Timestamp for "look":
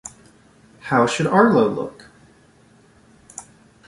1.69-2.09